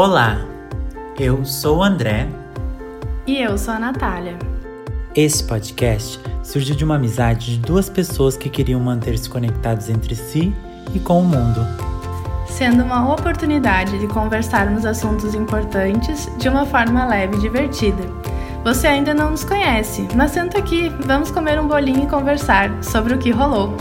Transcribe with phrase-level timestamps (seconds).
[0.00, 0.38] Olá,
[1.18, 2.28] eu sou o André.
[3.26, 4.38] E eu sou a Natália.
[5.12, 10.54] Esse podcast surgiu de uma amizade de duas pessoas que queriam manter-se conectados entre si
[10.94, 11.66] e com o mundo.
[12.46, 18.04] Sendo uma oportunidade de conversarmos assuntos importantes de uma forma leve e divertida.
[18.62, 23.14] Você ainda não nos conhece, mas senta aqui, vamos comer um bolinho e conversar sobre
[23.14, 23.74] o que rolou.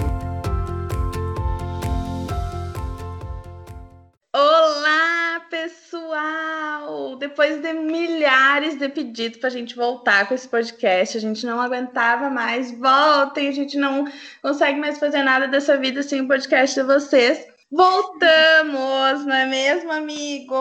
[7.48, 11.62] Depois de milhares de pedidos para a gente voltar com esse podcast, a gente não
[11.62, 12.78] aguentava mais.
[12.78, 14.06] Voltem, a gente não
[14.42, 17.48] consegue mais fazer nada dessa vida sem o podcast de vocês.
[17.70, 20.56] Voltamos, não é mesmo, amigo?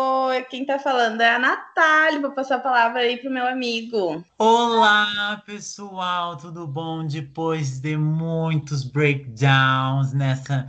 [0.50, 2.20] Quem tá falando é a Natália.
[2.20, 4.24] Vou passar a palavra aí pro meu amigo.
[4.38, 7.06] Olá, pessoal, tudo bom?
[7.06, 10.68] Depois de muitos breakdowns nessa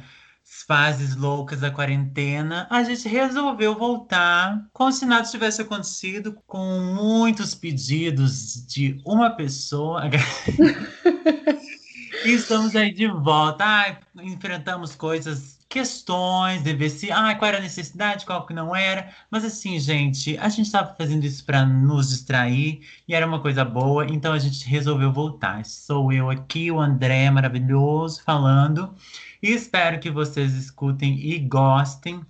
[0.67, 7.55] fases loucas da quarentena, a gente resolveu voltar como se nada tivesse acontecido, com muitos
[7.55, 10.03] pedidos de uma pessoa.
[12.25, 13.63] e estamos aí de volta.
[13.63, 18.75] Ah, enfrentamos coisas, questões, de ver se ah, qual era a necessidade, qual que não
[18.75, 19.09] era.
[19.31, 23.63] Mas assim, gente, a gente estava fazendo isso para nos distrair e era uma coisa
[23.63, 25.63] boa, então a gente resolveu voltar.
[25.63, 28.93] Sou eu aqui, o André maravilhoso, falando.
[29.41, 32.25] E espero que vocês escutem e gostem,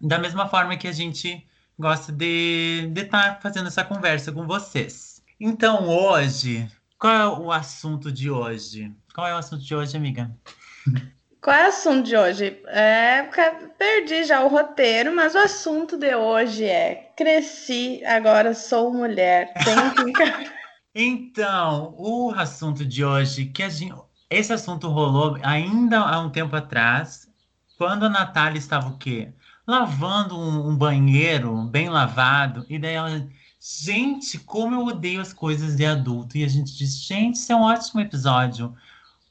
[0.00, 1.46] da mesma forma que a gente
[1.78, 5.22] gosta de estar tá fazendo essa conversa com vocês.
[5.38, 8.92] Então, hoje, qual é o assunto de hoje?
[9.14, 10.30] Qual é o assunto de hoje, amiga?
[11.40, 12.60] Qual é o assunto de hoje?
[12.66, 13.22] É,
[13.78, 19.52] perdi já o roteiro, mas o assunto de hoje é cresci, agora sou mulher.
[19.64, 20.50] Tenho que...
[20.94, 23.94] então, o assunto de hoje que a gente
[24.30, 27.28] esse assunto rolou ainda há um tempo atrás,
[27.76, 29.32] quando a Natália estava o quê?
[29.66, 33.28] Lavando um, um banheiro bem lavado, e daí ela,
[33.60, 36.38] gente, como eu odeio as coisas de adulto.
[36.38, 38.74] E a gente diz, gente, isso é um ótimo episódio.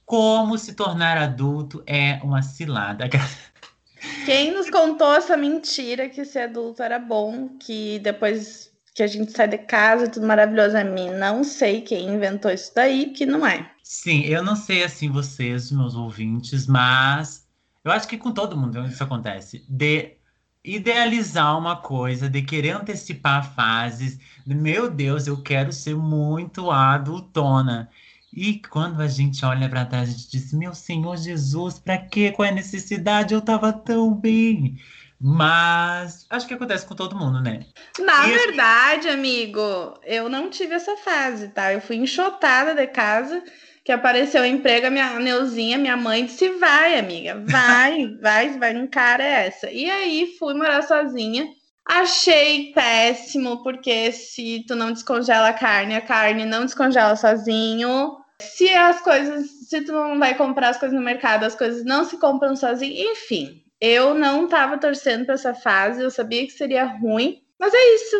[0.05, 3.05] Como se tornar adulto é uma cilada.
[4.25, 9.31] Quem nos contou essa mentira que ser adulto era bom, que depois que a gente
[9.31, 11.09] sai de casa, tudo maravilhoso a mim.
[11.11, 13.69] Não sei quem inventou isso daí, que não é.
[13.83, 17.47] Sim, eu não sei assim vocês, meus ouvintes, mas
[17.83, 19.65] eu acho que com todo mundo isso acontece.
[19.67, 20.17] De
[20.63, 27.89] idealizar uma coisa, de querer antecipar fases, meu Deus, eu quero ser muito adultona.
[28.31, 32.31] E quando a gente olha para trás, a gente diz: Meu Senhor Jesus, para quê?
[32.31, 33.33] Qual é a necessidade?
[33.33, 34.77] Eu estava tão bem.
[35.21, 37.65] Mas acho que acontece com todo mundo, né?
[37.99, 41.73] Na e verdade, amigo, eu não tive essa fase, tá?
[41.73, 43.43] Eu fui enxotada de casa,
[43.83, 48.87] que apareceu emprego, a minha Neuzinha, minha mãe, disse: vai, amiga, vai, vai, vai, não
[48.87, 49.69] cara é essa.
[49.69, 51.49] E aí fui morar sozinha.
[51.85, 58.15] Achei péssimo, porque se tu não descongela a carne, a carne não descongela sozinho.
[58.41, 62.05] Se as coisas, se tu não vai comprar as coisas no mercado, as coisas não
[62.05, 66.85] se compram sozinho, enfim eu não estava torcendo para essa fase, eu sabia que seria
[66.85, 68.15] ruim, mas é isso.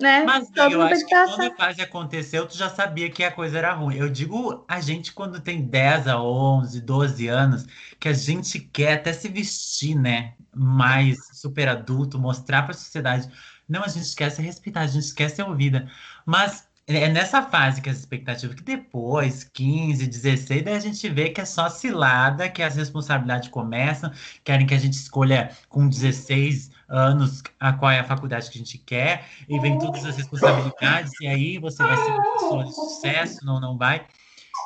[0.00, 0.24] Né?
[0.24, 3.58] Mas Todo eu acho que quando a fase aconteceu, tu já sabia que a coisa
[3.58, 3.96] era ruim.
[3.96, 7.66] Eu digo a gente quando tem 10 a 11, 12 anos,
[7.98, 10.34] que a gente quer até se vestir, né?
[10.54, 13.30] Mais super adulto, mostrar para a sociedade.
[13.68, 15.88] Não, a gente quer ser respeitada, a gente quer ser ouvida.
[16.26, 21.30] Mas é nessa fase que as expectativas, que depois, 15, 16, daí a gente vê
[21.30, 24.12] que é só cilada, que as responsabilidades começam,
[24.44, 28.60] querem que a gente escolha com 16 anos a qual é a faculdade que a
[28.60, 32.74] gente quer, e vem todas as responsabilidades, e aí você vai ser uma pessoa de
[32.74, 34.06] sucesso, não, não vai.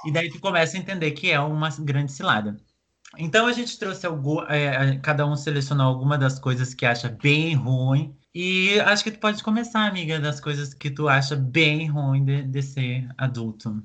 [0.04, 2.56] E daí tu começa a entender que é uma grande cilada.
[3.16, 7.54] Então a gente trouxe algo, é, cada um selecionou alguma das coisas que acha bem
[7.54, 12.24] ruim e acho que tu pode começar, amiga, das coisas que tu acha bem ruim
[12.24, 13.82] de, de ser adulto.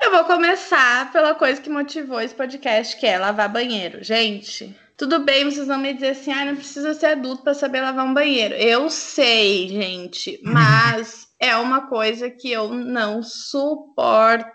[0.00, 4.04] Eu vou começar pela coisa que motivou esse podcast, que é lavar banheiro.
[4.04, 7.80] Gente, tudo bem, vocês vão me dizer assim, ah, não precisa ser adulto para saber
[7.80, 8.54] lavar um banheiro.
[8.54, 14.53] Eu sei, gente, mas é uma coisa que eu não suporto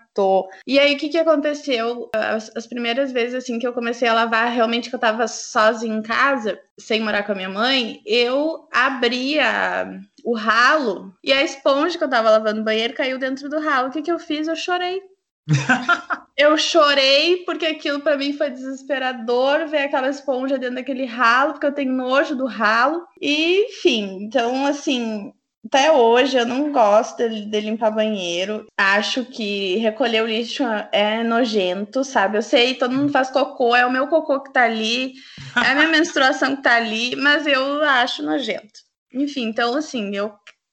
[0.66, 2.10] e aí, o que que aconteceu?
[2.14, 5.96] As, as, primeiras vezes, assim, que eu comecei a lavar, realmente que eu tava sozinha
[5.96, 11.96] em casa, sem morar com a minha mãe, eu abria o ralo e a esponja
[11.96, 13.88] que eu tava lavando o banheiro caiu dentro do ralo.
[13.88, 14.48] O que que eu fiz?
[14.48, 15.00] Eu chorei.
[16.36, 21.66] eu chorei porque aquilo para mim foi desesperador ver aquela esponja dentro daquele ralo, porque
[21.66, 23.04] eu tenho nojo do ralo.
[23.20, 25.32] E, enfim, então assim,
[25.66, 28.66] até hoje eu não gosto de, de, limpar banheiro.
[28.76, 32.38] Acho que recolher o lixo é nojento, sabe?
[32.38, 35.14] Eu sei, todo mundo faz cocô, é o meu cocô que tá ali,
[35.56, 38.80] é a minha menstruação que tá ali, mas eu acho nojento.
[39.12, 40.32] Enfim, então assim, eu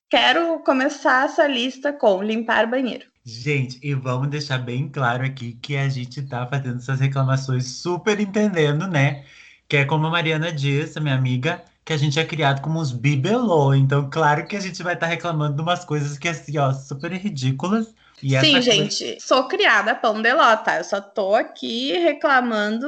[0.09, 3.05] quero começar essa lista com limpar banheiro.
[3.25, 8.17] Gente, e vamos deixar bem claro aqui que a gente tá fazendo essas reclamações super
[8.21, 9.25] entendendo, né?
[9.67, 12.81] Que é como a Mariana disse, a minha amiga, que a gente é criado como
[12.81, 13.73] uns bibelô.
[13.73, 16.73] Então, claro que a gente vai estar tá reclamando de umas coisas que, assim, ó,
[16.73, 17.95] super ridículas.
[18.21, 19.19] E Sim, gente, coisa...
[19.21, 20.79] sou criada pão de ló, tá?
[20.79, 22.87] Eu só tô aqui reclamando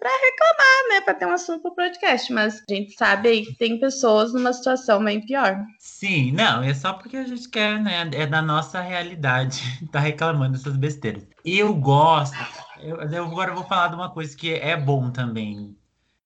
[0.00, 1.00] para reclamar, né?
[1.02, 2.32] Para ter um assunto pro podcast.
[2.32, 5.56] Mas a gente sabe aí que tem pessoas numa situação bem pior.
[5.78, 8.10] Sim, não, é só porque a gente quer, né?
[8.12, 9.62] É da nossa realidade
[9.92, 11.22] tá reclamando dessas besteiras.
[11.44, 12.36] Eu gosto.
[12.80, 15.77] Eu, eu agora vou falar de uma coisa que é bom também.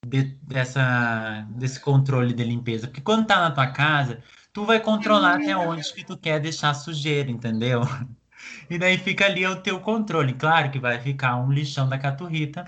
[0.04, 2.86] De, dessa, desse controle de limpeza.
[2.86, 4.22] Porque quando tá na tua casa,
[4.52, 7.82] tu vai controlar até onde que tu quer deixar sujeira, entendeu?
[8.68, 10.32] E daí fica ali o teu controle.
[10.34, 12.64] Claro que vai ficar um lixão da Caturrita.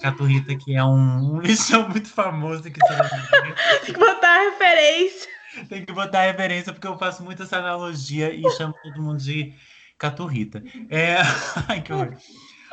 [0.00, 2.62] Caturrita que é um, um lixão muito famoso.
[2.62, 5.28] Que Tem que botar a referência.
[5.68, 9.18] Tem que botar a referência, porque eu faço muito essa analogia e chamo todo mundo
[9.18, 9.54] de
[9.98, 10.62] Caturrita.
[10.88, 11.16] É...
[11.68, 12.16] Ai, que horror.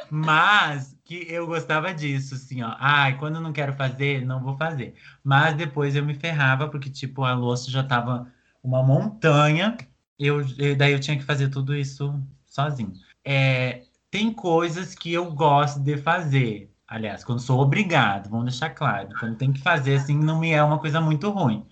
[0.09, 2.75] Mas que eu gostava disso, assim, ó.
[2.79, 4.95] Ai, quando eu não quero fazer, não vou fazer.
[5.23, 8.27] Mas depois eu me ferrava, porque, tipo, a louça já tava
[8.63, 9.77] uma montanha.
[10.17, 10.43] Eu,
[10.77, 12.93] daí eu tinha que fazer tudo isso sozinho.
[13.23, 16.71] É, tem coisas que eu gosto de fazer.
[16.87, 19.09] Aliás, quando sou obrigado, vamos deixar claro.
[19.19, 21.65] Quando tem que fazer, assim, não me é uma coisa muito ruim.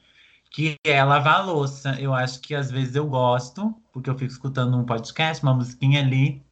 [0.52, 2.00] Que é lavar a louça.
[2.00, 6.02] Eu acho que às vezes eu gosto, porque eu fico escutando um podcast, uma musiquinha
[6.02, 6.44] ali.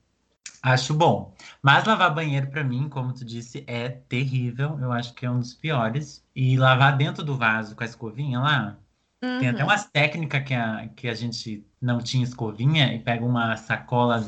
[0.64, 1.34] Acho bom.
[1.62, 4.80] Mas lavar banheiro, para mim, como tu disse, é terrível.
[4.82, 6.24] Eu acho que é um dos piores.
[6.36, 8.78] E lavar dentro do vaso com a escovinha lá.
[9.24, 9.40] Uhum.
[9.40, 9.70] Tem até uhum.
[9.70, 14.20] umas técnicas que a, que a gente não tinha escovinha e pega uma sacola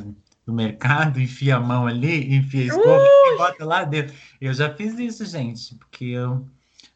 [0.46, 3.34] do mercado, enfia a mão ali, enfia a escova uh!
[3.34, 4.16] e bota lá dentro.
[4.40, 6.48] Eu já fiz isso, gente, porque eu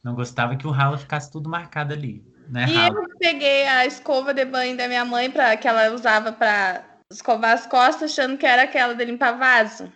[0.04, 2.24] não gostava que o ralo ficasse tudo marcado ali.
[2.48, 3.00] Né, e ralo.
[3.00, 7.54] eu peguei a escova de banho da minha mãe para que ela usava para escovar
[7.54, 9.92] as costas, achando que era aquela de limpar vaso.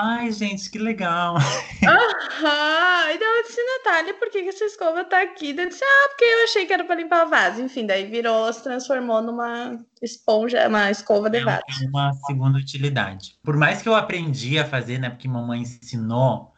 [0.00, 1.34] Ai, gente, que legal.
[1.36, 3.10] Aham.
[3.10, 5.50] E daí eu disse, Natália, por que, que essa escova tá aqui?
[5.50, 7.60] Eu disse, ah, porque eu achei que era para limpar o vaso.
[7.60, 11.62] Enfim, daí virou, se transformou numa esponja, uma escova de é vaso.
[11.88, 13.36] Uma segunda utilidade.
[13.42, 16.52] Por mais que eu aprendi a fazer, né, porque mamãe ensinou,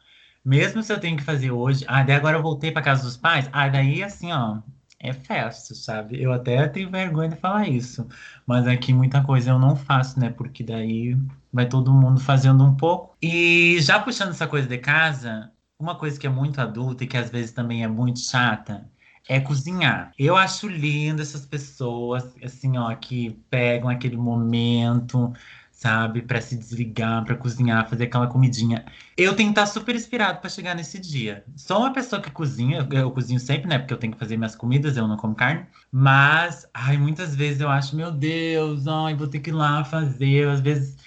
[0.45, 3.17] mesmo se eu tenho que fazer hoje, ah, daí agora eu voltei para casa dos
[3.17, 4.59] pais, ah, daí assim, ó,
[5.01, 6.23] é festa, sabe?
[6.23, 8.07] Eu até tenho vergonha de falar isso,
[8.47, 10.31] mas aqui muita coisa eu não faço, né?
[10.31, 11.17] Porque daí
[11.53, 13.17] vai todo mundo fazendo um pouco.
[13.23, 17.17] E já puxando essa coisa de casa, uma coisa que é muito adulta e que
[17.17, 18.89] às vezes também é muito chata
[19.29, 20.13] é cozinhar.
[20.19, 25.33] Eu acho lindo essas pessoas, assim, ó, que pegam aquele momento,
[25.81, 26.21] sabe?
[26.21, 28.85] Para se desligar, para cozinhar, fazer aquela comidinha.
[29.17, 31.43] Eu tenho que estar super inspirado para chegar nesse dia.
[31.57, 33.79] Sou uma pessoa que cozinha, eu, cozinho sempre, né?
[33.79, 35.67] Porque eu tenho que fazer minhas comidas, eu não como carne.
[35.91, 40.49] Mas, ai, muitas vezes eu acho, meu Deus, ai, vou ter que ir lá fazer.
[40.49, 40.99] Às vezes,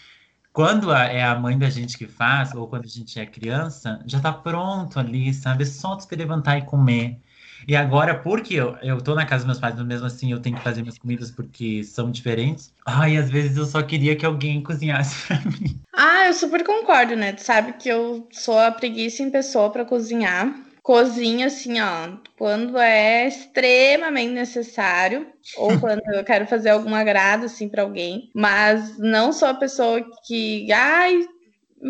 [0.52, 4.20] quando é a mãe da gente que faz, ou quando a gente é criança, já
[4.20, 5.64] tá pronto ali, sabe?
[5.64, 7.22] É só tu levantar e comer.
[7.68, 10.40] E agora, porque eu, eu tô na casa dos meus pais, mas mesmo assim eu
[10.40, 12.74] tenho que fazer minhas comidas porque são diferentes.
[12.86, 15.80] Ai, às vezes eu só queria que alguém cozinhasse pra mim.
[15.94, 17.34] Ah, eu super concordo, né?
[17.34, 20.54] Tu sabe que eu sou a preguiça em pessoa para cozinhar.
[20.82, 27.70] Cozinho assim, ó, quando é extremamente necessário ou quando eu quero fazer algum agrado assim
[27.70, 31.26] para alguém, mas não sou a pessoa que, ai,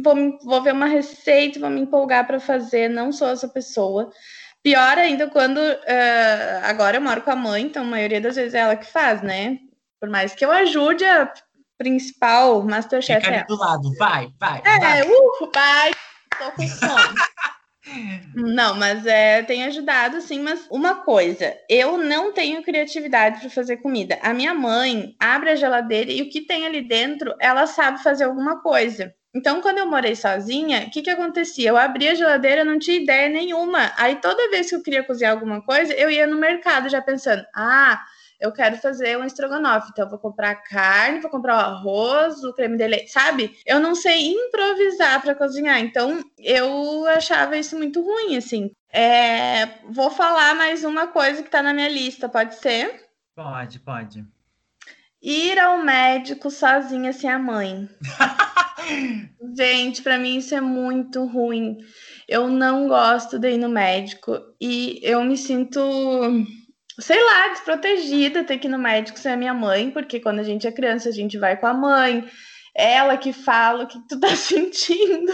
[0.03, 4.11] vou, vou ver uma receita, vou me empolgar para fazer, não sou essa pessoa.
[4.63, 8.53] Pior ainda quando uh, agora eu moro com a mãe, então a maioria das vezes
[8.53, 9.59] é ela que faz, né?
[9.99, 11.31] Por mais que eu ajude a
[11.77, 13.21] principal Masterchef.
[13.21, 14.61] Fica ali do lado, vai, vai.
[14.65, 15.01] É, vai.
[15.01, 15.91] Uh, vai,
[16.39, 17.15] tô com fome.
[18.33, 20.39] Não, mas é, tem ajudado, sim.
[20.39, 24.17] Mas uma coisa, eu não tenho criatividade para fazer comida.
[24.21, 28.23] A minha mãe abre a geladeira e o que tem ali dentro, ela sabe fazer
[28.23, 29.13] alguma coisa.
[29.35, 31.69] Então, quando eu morei sozinha, o que, que acontecia?
[31.69, 33.91] Eu abria a geladeira, não tinha ideia nenhuma.
[33.97, 37.43] Aí, toda vez que eu queria cozinhar alguma coisa, eu ia no mercado já pensando:
[37.55, 37.99] ah,
[38.39, 42.53] eu quero fazer um estrogonofe, então eu vou comprar carne, vou comprar o arroz, o
[42.53, 43.57] creme de leite, sabe?
[43.65, 48.69] Eu não sei improvisar para cozinhar, então eu achava isso muito ruim, assim.
[48.91, 53.07] É, vou falar mais uma coisa que tá na minha lista, pode ser?
[53.33, 54.25] Pode, pode.
[55.21, 57.89] Ir ao médico sozinha sem a mãe.
[59.57, 61.77] Gente, para mim isso é muito ruim.
[62.27, 65.79] Eu não gosto de ir no médico e eu me sinto,
[66.99, 70.43] sei lá, desprotegida ter que ir no médico sem a minha mãe, porque quando a
[70.43, 72.25] gente é criança, a gente vai com a mãe,
[72.75, 75.33] ela que fala o que tu tá sentindo.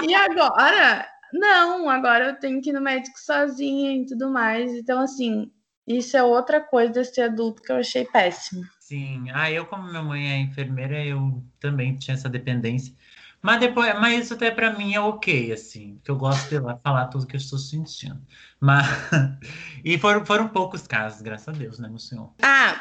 [0.00, 4.72] E agora, não, agora eu tenho que ir no médico sozinha e tudo mais.
[4.72, 5.50] Então, assim,
[5.88, 8.62] Isso é outra coisa desse adulto que eu achei péssimo.
[8.84, 12.94] Sim, ah, eu como minha mãe é enfermeira, eu também tinha essa dependência.
[13.40, 16.76] Mas depois, mas isso até para mim é ok, assim, que eu gosto de lá
[16.84, 18.20] falar tudo que eu estou sentindo.
[18.60, 18.86] Mas
[19.82, 22.34] e foram, foram poucos casos, graças a Deus, né, meu senhor?
[22.42, 22.78] Ah,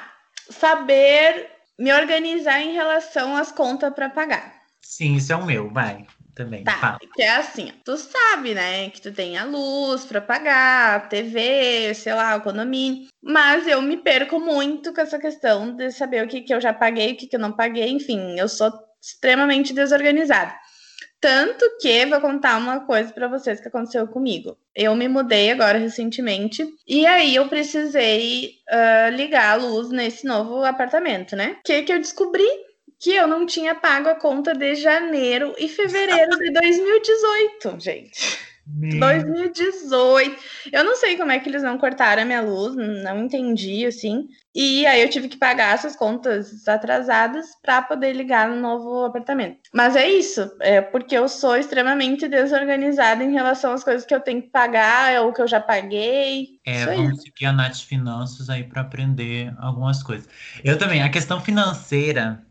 [0.49, 4.61] saber me organizar em relação às contas para pagar.
[4.81, 6.63] Sim, isso é o meu, vai também.
[6.63, 6.99] Tá, fala.
[7.13, 11.93] que é assim, tu sabe, né, que tu tem a luz para pagar, a TV,
[11.93, 16.27] sei lá, o condomínio, mas eu me perco muito com essa questão de saber o
[16.27, 18.71] que, que eu já paguei, o que, que eu não paguei, enfim, eu sou
[19.01, 20.53] extremamente desorganizada.
[21.23, 24.57] Tanto que vou contar uma coisa para vocês que aconteceu comigo.
[24.75, 30.65] Eu me mudei agora recentemente e aí eu precisei uh, ligar a luz nesse novo
[30.65, 31.55] apartamento, né?
[31.59, 32.45] O que, que eu descobri?
[33.03, 38.39] Que eu não tinha pago a conta de janeiro e fevereiro de 2018, gente.
[38.65, 38.97] Meu.
[38.97, 40.41] 2018.
[40.71, 44.29] Eu não sei como é que eles não cortaram a minha luz, não entendi, assim.
[44.55, 49.57] E aí eu tive que pagar essas contas atrasadas para poder ligar no novo apartamento.
[49.73, 54.21] Mas é isso, é porque eu sou extremamente desorganizada em relação às coisas que eu
[54.21, 56.57] tenho que pagar ou que eu já paguei.
[56.65, 60.29] É, vamos seguir a Nath Finanças aí para aprender algumas coisas.
[60.63, 62.41] Eu também, a questão financeira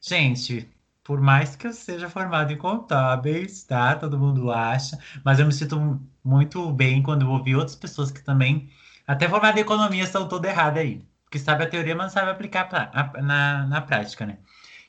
[0.00, 0.68] Gente,
[1.04, 3.96] por mais que eu seja formado em contábeis, tá?
[3.96, 8.20] Todo mundo acha, mas eu me sinto muito bem quando eu ouvi outras pessoas que
[8.22, 8.70] também,
[9.06, 11.04] até formadas em economia, estão toda errada aí.
[11.24, 12.90] Porque sabe a teoria, mas não sabe aplicar pra,
[13.22, 14.38] na, na prática, né?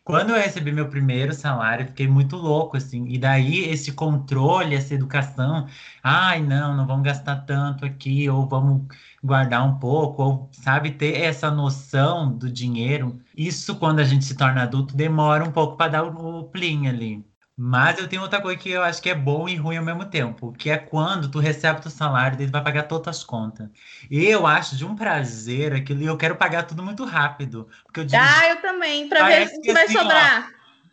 [0.09, 3.05] Quando eu recebi meu primeiro salário, fiquei muito louco, assim.
[3.07, 5.67] E daí, esse controle, essa educação,
[6.01, 8.87] ai, não, não vamos gastar tanto aqui, ou vamos
[9.23, 13.21] guardar um pouco, ou, sabe, ter essa noção do dinheiro.
[13.37, 17.23] Isso, quando a gente se torna adulto, demora um pouco para dar o, plim ali.
[17.61, 20.05] Mas eu tenho outra coisa que eu acho que é bom e ruim ao mesmo
[20.05, 23.67] tempo, que é quando tu recebe teu salário e vai pagar todas as contas.
[24.09, 27.67] E eu acho de um prazer aquilo, e eu quero pagar tudo muito rápido.
[27.83, 30.49] Porque eu digo, ah, eu também, para ver se vai assim, sobrar.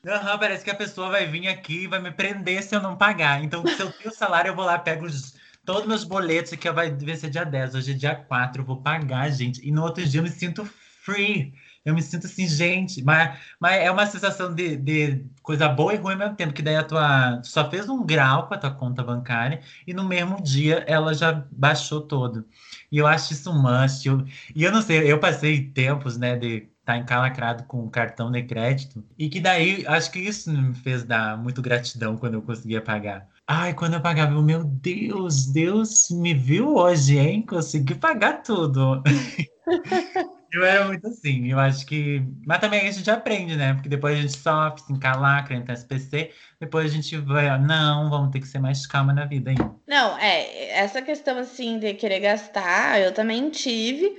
[0.08, 2.96] Ó, parece que a pessoa vai vir aqui e vai me prender se eu não
[2.96, 3.44] pagar.
[3.44, 6.92] Então, se eu tenho salário, eu vou lá, pego os, todos meus boletos, que vai
[7.16, 9.64] ser dia 10, hoje é dia 4, eu vou pagar, gente.
[9.64, 10.68] E no outro dia eu me sinto
[11.04, 11.54] free
[11.87, 15.97] eu me sinto assim, gente, mas, mas é uma sensação de, de coisa boa e
[15.97, 18.59] ruim ao mesmo tempo, que daí a tua tu só fez um grau com a
[18.59, 22.45] tua conta bancária e no mesmo dia ela já baixou todo.
[22.90, 24.07] E eu acho isso um must.
[24.07, 24.25] Eu,
[24.55, 28.43] e eu não sei, eu passei tempos, né, de estar tá encalacrado com cartão de
[28.43, 32.83] crédito e que daí acho que isso me fez dar muito gratidão quando eu conseguia
[32.83, 33.28] pagar.
[33.47, 37.43] Ai, quando eu pagava, eu, meu Deus, Deus me viu hoje, hein?
[37.43, 39.05] Consegui pagar tudo.
[40.53, 42.23] Eu era muito assim, eu acho que.
[42.47, 43.75] Mas também a gente aprende, né?
[43.75, 48.31] Porque depois a gente sofre, se encalacra, entra SPC, depois a gente vai, não, vamos
[48.31, 49.57] ter que ser mais calma na vida aí.
[49.87, 54.15] Não, é, essa questão assim de querer gastar, eu também tive,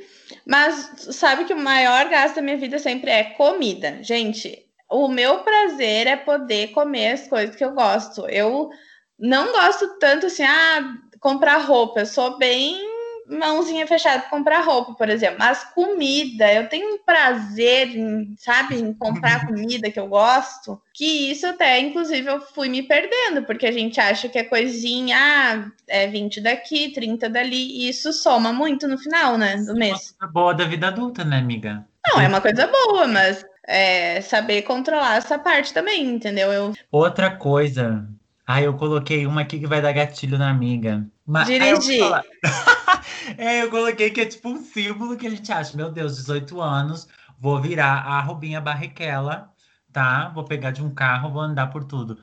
[0.46, 4.04] mas sabe que o maior gasto da minha vida sempre é comida.
[4.04, 8.28] Gente, o meu prazer é poder comer as coisas que eu gosto.
[8.28, 8.70] Eu
[9.18, 12.97] não gosto tanto assim, ah, comprar roupa, eu sou bem
[13.30, 15.38] mãozinha fechada para comprar roupa, por exemplo.
[15.40, 21.32] Mas comida, eu tenho um prazer, em, sabe, em comprar comida que eu gosto, que
[21.32, 25.72] isso até, inclusive, eu fui me perdendo, porque a gente acha que é coisinha, ah,
[25.88, 30.16] é 20 daqui, 30 dali, e isso soma muito no final, né, do mês.
[30.20, 31.86] É uma coisa boa da vida adulta, né, amiga?
[32.08, 36.52] Não, é uma coisa boa, mas é, saber controlar essa parte também, entendeu?
[36.54, 36.74] Eu...
[36.90, 38.08] Outra coisa.
[38.50, 41.06] Ah, eu coloquei uma aqui que vai dar gatilho na amiga.
[41.26, 42.00] Mas, Dirigir.
[42.00, 42.14] Eu
[43.38, 46.62] é, eu coloquei que é tipo um símbolo que a gente acha, meu Deus, 18
[46.62, 49.50] anos, vou virar a Rubinha Barrichello,
[49.92, 50.30] tá?
[50.30, 52.20] Vou pegar de um carro, vou andar por tudo.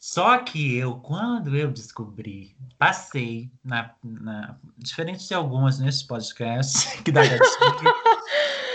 [0.00, 7.12] Só que eu, quando eu descobri, passei na, na diferente de algumas nesse podcast que
[7.12, 7.94] dá gatilho,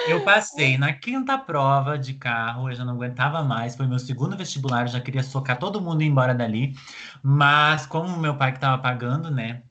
[0.05, 4.37] eu passei na quinta prova de carro, eu já não aguentava mais, foi meu segundo
[4.37, 6.75] vestibular, eu já queria socar todo mundo e ir embora dali,
[7.21, 9.63] mas como meu pai que estava pagando, né,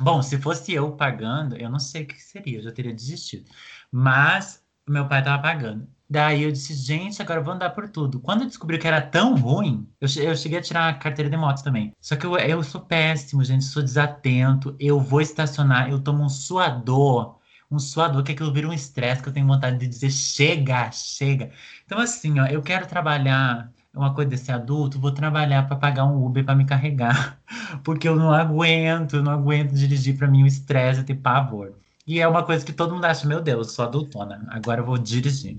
[0.00, 3.44] Bom, se fosse eu pagando, eu não sei o que seria, eu já teria desistido.
[3.92, 5.86] Mas meu pai estava pagando.
[6.08, 8.18] Daí eu disse, gente, agora eu vou andar por tudo.
[8.18, 11.36] Quando eu descobri que era tão ruim, eu, eu cheguei a tirar a carteira de
[11.36, 11.92] moto também.
[12.00, 14.74] Só que eu, eu sou péssimo, gente, sou desatento.
[14.80, 17.38] Eu vou estacionar, eu tomo um suador.
[17.70, 21.50] Um suador, que aquilo vira um estresse que eu tenho vontade de dizer, chega, chega.
[21.86, 26.24] Então, assim, ó, eu quero trabalhar uma coisa desse adulto, vou trabalhar para pagar um
[26.24, 27.38] Uber para me carregar,
[27.84, 31.74] porque eu não aguento, eu não aguento dirigir para mim o estresse ter pavor.
[32.06, 34.98] E é uma coisa que todo mundo acha, meu Deus, sou adultona, agora eu vou
[34.98, 35.58] dirigir.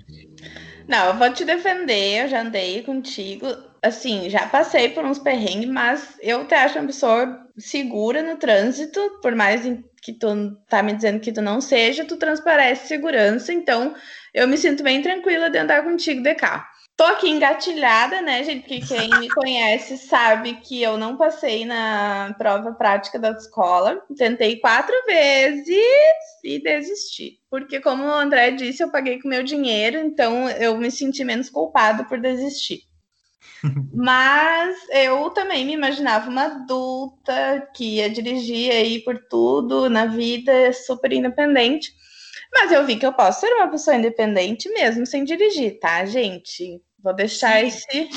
[0.88, 3.46] Não, eu vou te defender, eu já andei contigo.
[3.82, 9.00] assim, já passei por uns perrengues, mas eu te acho uma pessoa segura no trânsito,
[9.22, 9.66] por mais
[10.02, 13.94] que tu tá me dizendo que tu não seja, tu transparece segurança, então
[14.34, 16.66] eu me sinto bem tranquila de andar contigo de carro.
[16.98, 18.62] Tô aqui engatilhada, né, gente?
[18.62, 24.00] Porque quem me conhece sabe que eu não passei na prova prática da escola.
[24.16, 25.68] Tentei quatro vezes
[26.44, 27.40] e desisti.
[27.50, 31.50] Porque, como o André disse, eu paguei com meu dinheiro, então eu me senti menos
[31.50, 32.82] culpado por desistir.
[33.94, 40.74] Mas eu também me imaginava uma adulta que ia dirigir aí por tudo na vida,
[40.74, 41.94] super independente.
[42.54, 46.82] Mas eu vi que eu posso ser uma pessoa independente mesmo sem dirigir, tá, gente?
[47.04, 48.10] Vou deixar esse,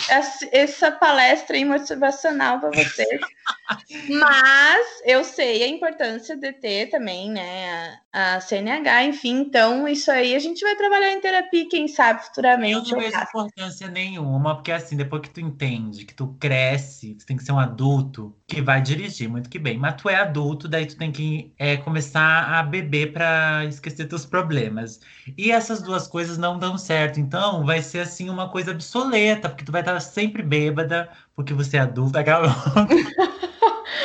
[0.53, 3.21] essa palestra motivacional para vocês.
[4.11, 9.41] Mas eu sei a importância de ter também, né, a, a, CNH, enfim.
[9.41, 12.91] Então, isso aí a gente vai trabalhar em terapia, quem sabe, futuramente.
[12.91, 17.25] Eu não vejo importância nenhuma, porque assim, depois que tu entende, que tu cresce, tu
[17.25, 19.79] tem que ser um adulto que vai dirigir, muito que bem.
[19.79, 24.27] Mas tu é adulto, daí tu tem que é, começar a beber para esquecer teus
[24.27, 25.01] problemas.
[25.37, 27.19] E essas duas coisas não dão certo.
[27.19, 31.77] Então, vai ser assim uma coisa obsoleta, porque tu vai estar sempre bêbada, porque você
[31.79, 32.23] é adulta,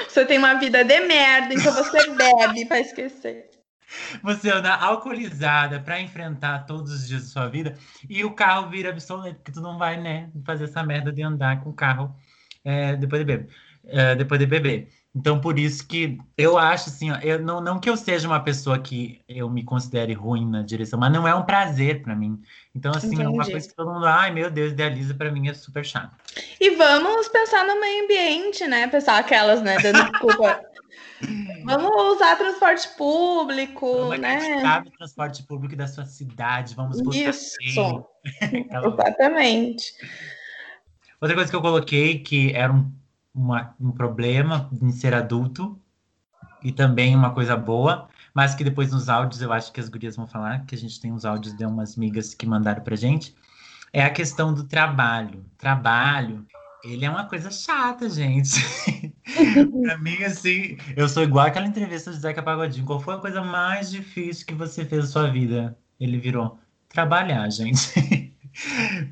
[0.07, 3.49] Você tem uma vida de merda, então você bebe para esquecer.
[4.23, 7.77] Você anda alcoolizada para enfrentar todos os dias da sua vida
[8.07, 11.61] e o carro vira obsoleto, porque tu não vai, né, fazer essa merda de andar
[11.63, 12.15] com o carro
[12.63, 13.49] é, depois de beber.
[13.91, 14.89] É, depois de beber.
[15.15, 18.39] Então, por isso que eu acho assim, ó, eu, não, não que eu seja uma
[18.39, 22.39] pessoa que eu me considere ruim na direção, mas não é um prazer para mim.
[22.75, 23.23] Então, assim, Entendi.
[23.23, 26.15] é uma coisa que todo mundo, ai meu Deus, idealiza para mim é super chato.
[26.59, 28.87] E vamos pensar no meio ambiente, né?
[28.87, 29.77] Pensar aquelas, né?
[29.79, 30.61] Dando desculpa.
[31.65, 34.83] vamos usar transporte público, vamos né?
[34.85, 37.57] o transporte público da sua cidade, vamos Isso.
[38.39, 39.91] Exatamente.
[41.19, 42.98] Outra coisa que eu coloquei que era um
[43.39, 45.79] uma, um problema em ser adulto
[46.61, 50.15] e também uma coisa boa, mas que depois nos áudios eu acho que as gurias
[50.15, 53.35] vão falar, que a gente tem uns áudios de umas migas que mandaram pra gente,
[53.93, 55.45] é a questão do trabalho.
[55.57, 56.45] Trabalho,
[56.83, 58.61] ele é uma coisa chata, gente.
[59.83, 62.85] pra mim, assim, eu sou igual aquela entrevista de Zeca Pagodinho.
[62.85, 65.77] Qual foi a coisa mais difícil que você fez na sua vida?
[65.99, 68.18] Ele virou trabalhar, gente.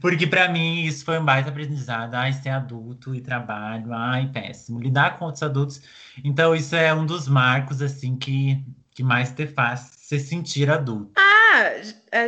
[0.01, 2.15] Porque para mim isso foi um baita aprendizado.
[2.15, 4.79] Ai, ser adulto e trabalho, ai, péssimo.
[4.79, 5.81] Lidar com outros adultos.
[6.23, 11.11] Então, isso é um dos marcos, assim, que, que mais te faz se sentir adulto.
[11.17, 11.26] Ah,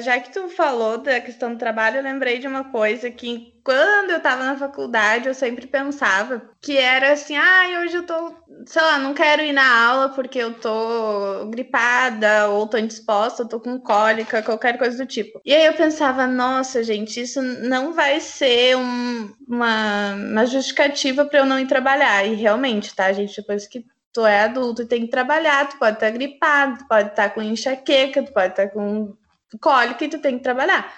[0.01, 4.09] já que tu falou da questão do trabalho, eu lembrei de uma coisa que quando
[4.09, 8.33] eu estava na faculdade, eu sempre pensava que era assim, ah, hoje eu tô,
[8.65, 13.59] sei lá, não quero ir na aula porque eu tô gripada ou tô indisposta, tô
[13.59, 15.39] com cólica, qualquer coisa do tipo.
[15.45, 21.39] E aí eu pensava, nossa, gente, isso não vai ser um, uma, uma justificativa para
[21.39, 22.25] eu não ir trabalhar.
[22.25, 25.97] E realmente, tá, gente, depois que tu é adulto e tem que trabalhar, tu pode
[25.97, 29.15] estar tá gripado, tu pode estar tá com enxaqueca, tu pode estar tá com
[29.57, 30.93] cólica e tu tem que trabalhar.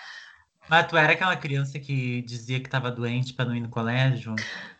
[0.70, 4.36] Mas tu era aquela criança que dizia que estava doente para não ir no colégio?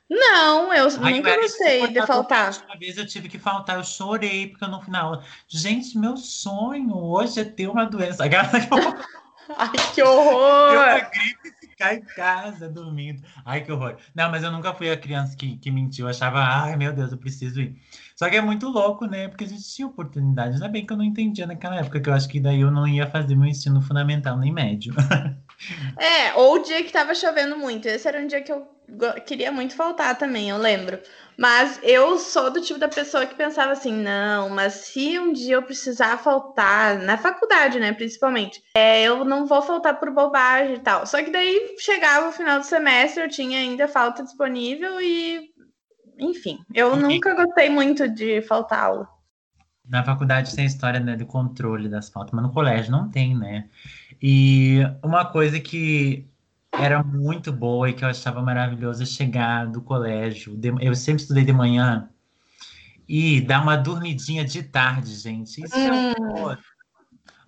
[0.10, 2.52] Não, eu Ai, nunca gostei de faltar.
[2.66, 5.24] Uma vez eu tive que faltar, eu chorei porque eu não fui na aula.
[5.48, 8.24] Gente, meu sonho hoje é ter uma doença.
[9.58, 10.72] Ai, que horror!
[10.72, 13.24] Ter uma gripe ficar em casa dormindo.
[13.44, 13.98] Ai, que horror.
[14.14, 16.06] Não, mas eu nunca fui a criança que, que mentiu.
[16.06, 17.76] Eu achava, ai, meu Deus, eu preciso ir.
[18.16, 19.28] Só que é muito louco, né?
[19.28, 20.54] Porque a gente tinha oportunidade.
[20.54, 22.88] Ainda bem que eu não entendia naquela época, que eu acho que daí eu não
[22.88, 24.94] ia fazer meu ensino fundamental nem médio.
[25.98, 27.88] É, ou o dia que tava chovendo muito.
[27.88, 28.68] Esse era um dia que eu
[29.26, 31.00] queria muito faltar também, eu lembro.
[31.38, 35.56] Mas eu sou do tipo da pessoa que pensava assim, não, mas se um dia
[35.56, 40.80] eu precisar faltar, na faculdade, né, principalmente, é, eu não vou faltar por bobagem e
[40.80, 41.06] tal.
[41.06, 45.50] Só que daí chegava o final do semestre, eu tinha ainda falta disponível e,
[46.20, 49.08] enfim, eu nunca gostei muito de faltar aula.
[49.88, 53.36] Na faculdade tem a história né, do controle das faltas, mas no colégio não tem,
[53.36, 53.68] né?
[54.22, 56.28] E uma coisa que
[56.72, 60.60] era muito boa e que eu achava maravilhoso é chegar do colégio.
[60.80, 62.10] Eu sempre estudei de manhã
[63.08, 65.64] e dar uma dormidinha de tarde, gente.
[65.64, 66.54] Isso hum.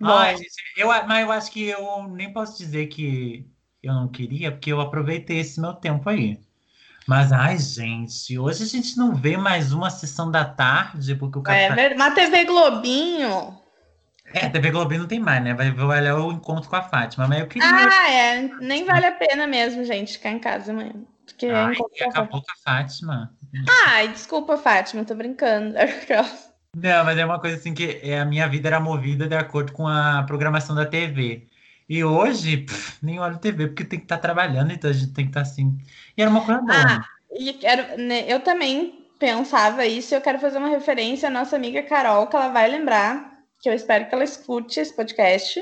[0.00, 3.46] é um Ai, gente, eu, mas eu acho que eu nem posso dizer que
[3.82, 6.38] eu não queria, porque eu aproveitei esse meu tempo aí.
[7.06, 11.42] Mas, ai, gente, hoje a gente não vê mais uma sessão da tarde, porque o
[11.42, 11.58] cara.
[11.58, 11.96] É, tá...
[11.96, 13.63] Mas TV Globinho.
[14.34, 15.54] É, TV Globinho não tem mais, né?
[15.54, 17.68] Vai olhar o encontro com a Fátima, mas eu queria.
[17.68, 18.50] Ah, é.
[18.60, 20.92] Nem vale a pena mesmo, gente, ficar em casa amanhã.
[21.24, 23.32] Porque Ai, acabou com a Fátima.
[23.86, 25.74] Ai, desculpa, Fátima, tô brincando.
[26.76, 29.72] Não, mas é uma coisa assim que é, a minha vida era movida de acordo
[29.72, 31.46] com a programação da TV.
[31.88, 35.12] E hoje, pff, nem olho TV, porque tem que estar tá trabalhando, então a gente
[35.12, 35.78] tem que estar tá assim.
[36.16, 36.74] E era uma coisa boa.
[36.76, 42.26] Ah, né, eu também pensava isso, eu quero fazer uma referência à nossa amiga Carol,
[42.26, 43.33] que ela vai lembrar,
[43.64, 45.58] que eu espero que ela escute esse podcast.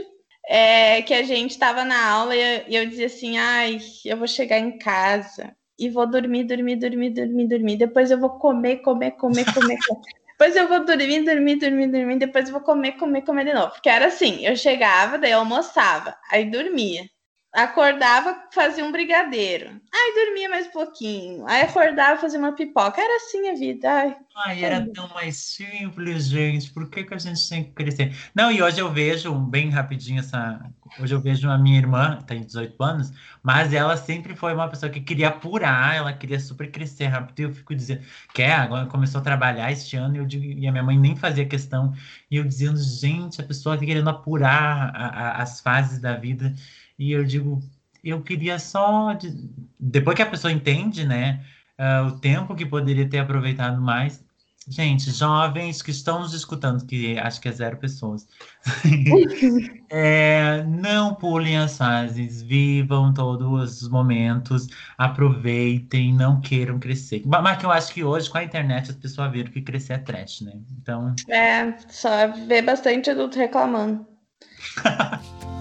[0.48, 4.58] É, que a gente estava na aula e eu, dizia assim: ai, eu vou chegar
[4.58, 7.76] em casa e vou dormir, dormir, dormir, dormir, dormir.
[7.76, 9.78] Depois eu vou comer, comer, comer, comer.
[9.86, 10.02] comer.
[10.36, 12.18] Depois eu vou dormir, dormir, dormir, dormir.
[12.18, 13.70] Depois eu vou comer, comer, comer de novo.
[13.70, 17.08] Porque era assim: eu chegava, daí eu almoçava, aí dormia
[17.52, 19.78] acordava, fazia um brigadeiro.
[19.92, 21.46] Aí dormia mais um pouquinho.
[21.46, 22.98] Aí acordava, fazia uma pipoca.
[22.98, 23.90] Era assim a vida.
[23.90, 26.70] Ai, Ai era tão mais simples, gente.
[26.70, 28.16] Por que, que a gente tem que crescer?
[28.34, 30.64] Não, e hoje eu vejo, bem rapidinho, essa.
[30.98, 33.12] Hoje eu vejo a minha irmã, tem 18 anos,
[33.42, 37.38] mas ela sempre foi uma pessoa que queria apurar, ela queria super crescer rápido.
[37.40, 40.66] E eu fico dizendo, quer, agora começou a trabalhar este ano, e, eu digo, e
[40.66, 41.92] a minha mãe nem fazia questão.
[42.30, 46.54] E eu dizendo, gente, a pessoa tá querendo apurar a, a, as fases da vida.
[46.98, 47.62] E eu digo,
[48.02, 49.12] eu queria só.
[49.12, 49.32] De...
[49.78, 51.44] Depois que a pessoa entende, né?
[51.78, 54.22] Uh, o tempo que poderia ter aproveitado mais.
[54.68, 58.28] Gente, jovens que estão nos escutando, que acho que é zero pessoas,
[59.90, 67.22] é, não pulem as fases, vivam todos os momentos, aproveitem, não queiram crescer.
[67.26, 69.98] Mas que eu acho que hoje, com a internet, as pessoas viram que crescer é
[69.98, 70.52] trash, né?
[70.80, 71.12] Então.
[71.28, 74.06] É, só ver bastante adulto reclamando.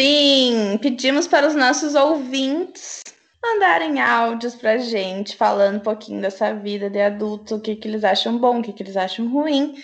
[0.00, 3.02] Sim, pedimos para os nossos ouvintes
[3.44, 8.02] mandarem áudios para gente, falando um pouquinho dessa vida de adulto, o que, que eles
[8.02, 9.74] acham bom, o que, que eles acham ruim.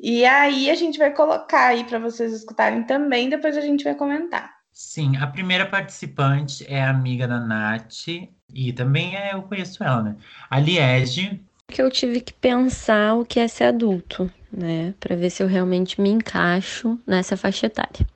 [0.00, 3.94] E aí a gente vai colocar aí para vocês escutarem também, depois a gente vai
[3.94, 4.50] comentar.
[4.72, 8.08] Sim, a primeira participante é a amiga da Nath,
[8.54, 10.16] e também é, eu conheço ela, né?
[10.48, 11.42] A Liege.
[11.68, 14.94] Que eu tive que pensar o que é ser adulto, né?
[14.98, 18.06] Para ver se eu realmente me encaixo nessa faixa etária.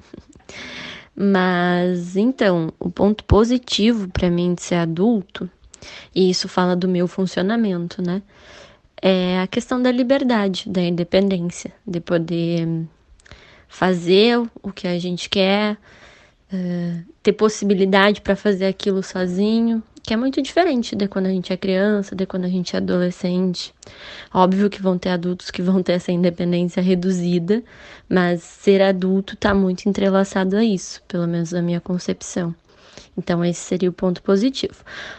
[1.16, 5.48] Mas então, o ponto positivo para mim de ser adulto,
[6.14, 8.22] e isso fala do meu funcionamento, né?
[9.00, 12.68] É a questão da liberdade, da independência, de poder
[13.66, 15.78] fazer o que a gente quer,
[16.52, 21.52] uh, ter possibilidade para fazer aquilo sozinho, que é muito diferente de quando a gente
[21.52, 23.74] é criança, de quando a gente é adolescente.
[24.32, 27.60] Óbvio que vão ter adultos que vão ter essa independência reduzida,
[28.08, 32.54] mas ser adulto está muito entrelaçado a isso, pelo menos na minha concepção.
[33.18, 34.76] Então, esse seria o ponto positivo.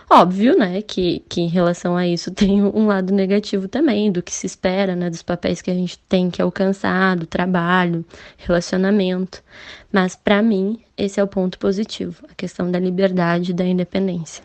[0.09, 4.33] Óbvio, né, que, que em relação a isso tem um lado negativo também, do que
[4.33, 8.05] se espera, né, dos papéis que a gente tem que alcançar, do trabalho,
[8.37, 9.43] relacionamento.
[9.91, 14.43] Mas, para mim, esse é o ponto positivo, a questão da liberdade e da independência.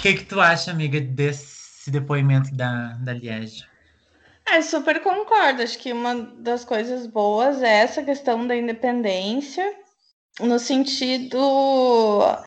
[0.00, 3.64] Que, que tu acha, amiga, desse depoimento da, da Liege?
[4.46, 5.62] É, super concordo.
[5.62, 9.74] Acho que uma das coisas boas é essa questão da independência,
[10.40, 11.38] no sentido.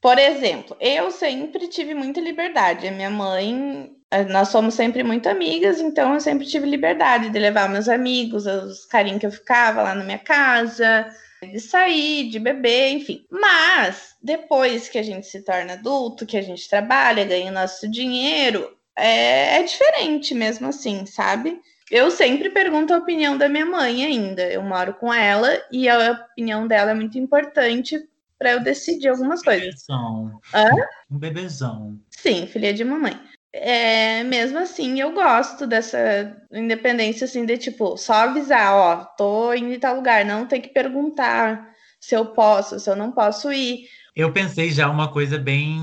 [0.01, 2.87] Por exemplo, eu sempre tive muita liberdade.
[2.87, 3.91] A minha mãe.
[4.11, 8.45] Eh, nós somos sempre muito amigas, então eu sempre tive liberdade de levar meus amigos,
[8.45, 11.09] os carinhos que eu ficava lá na minha casa,
[11.43, 13.25] de sair, de beber, enfim.
[13.29, 18.75] Mas depois que a gente se torna adulto, que a gente trabalha, ganha nosso dinheiro,
[18.95, 21.59] é, é diferente mesmo assim, sabe?
[21.91, 24.43] Eu sempre pergunto a opinião da minha mãe ainda.
[24.43, 27.99] Eu moro com ela e a opinião dela é muito importante
[28.39, 29.85] para eu decidir algumas coisas.
[29.87, 30.41] Bebezão.
[30.53, 30.65] Hã?
[31.11, 31.99] Um bebezão.
[32.09, 33.19] Sim, filha de mamãe.
[33.53, 39.71] É, mesmo assim, eu gosto dessa independência, assim, de tipo, só avisar, ó, tô indo
[39.71, 43.87] em tal lugar, não tem que perguntar se eu posso, se eu não posso ir.
[44.15, 45.79] Eu pensei já uma coisa bem,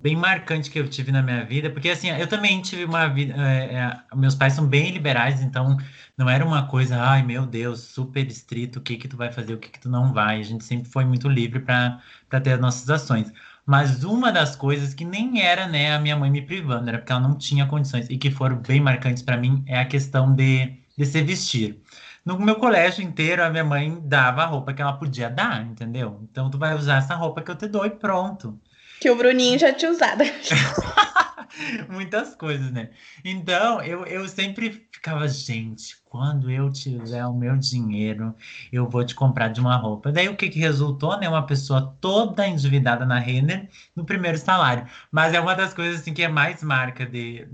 [0.00, 3.34] bem marcante que eu tive na minha vida, porque assim, eu também tive uma vida.
[3.36, 5.76] É, é, meus pais são bem liberais, então
[6.16, 9.54] não era uma coisa, ai meu Deus, super estrito, o que que tu vai fazer,
[9.54, 10.40] o que que tu não vai.
[10.40, 12.00] A gente sempre foi muito livre para
[12.42, 13.30] ter as nossas ações.
[13.66, 17.10] Mas uma das coisas que nem era, né, a minha mãe me privando, era porque
[17.10, 20.72] ela não tinha condições e que foram bem marcantes para mim é a questão de,
[20.96, 21.82] de se vestir.
[22.24, 26.20] No meu colégio inteiro, a minha mãe dava a roupa que ela podia dar, entendeu?
[26.30, 28.56] Então tu vai usar essa roupa que eu te dou e pronto.
[29.00, 30.22] Que o Bruninho já tinha usado.
[31.90, 32.90] Muitas coisas, né?
[33.24, 38.34] Então, eu, eu sempre ficava, gente, quando eu tiver o meu dinheiro,
[38.72, 40.12] eu vou te comprar de uma roupa.
[40.12, 41.28] Daí o que, que resultou, né?
[41.28, 44.86] Uma pessoa toda endividada na Renner no primeiro salário.
[45.10, 47.48] Mas é uma das coisas assim que é mais marca de,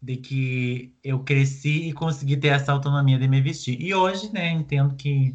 [0.00, 3.80] de que eu cresci e consegui ter essa autonomia de me vestir.
[3.80, 5.34] E hoje, né, entendo que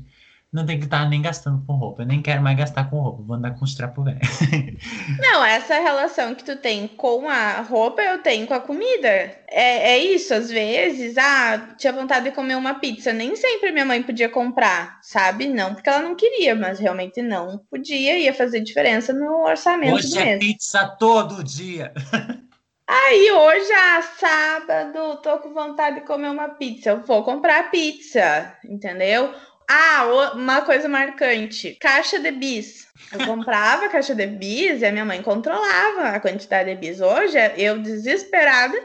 [0.51, 2.01] não tem que estar nem gastando com roupa.
[2.01, 4.39] Eu nem quero mais gastar com roupa, vou andar com os trapos velhos.
[5.21, 9.07] Não, essa relação que tu tem com a roupa, eu tenho com a comida.
[9.07, 13.13] É, é isso, às vezes, ah, tinha vontade de comer uma pizza.
[13.13, 15.47] Nem sempre minha mãe podia comprar, sabe?
[15.47, 20.09] Não porque ela não queria, mas realmente não podia, ia fazer diferença no orçamento Hoje
[20.09, 20.39] do é mês.
[20.39, 21.93] pizza todo dia.
[22.91, 26.89] Aí hoje, ah, sábado, tô com vontade de comer uma pizza.
[26.89, 29.31] Eu vou comprar pizza, entendeu?
[29.71, 32.87] Ah, uma coisa marcante: caixa de bis.
[33.11, 36.99] Eu comprava caixa de bis e a minha mãe controlava a quantidade de bis.
[36.99, 38.75] Hoje, eu desesperada,